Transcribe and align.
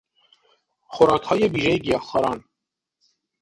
خوراکهای 0.87 1.47
ویژهی 1.47 1.79
گیاهخواران 1.79 2.43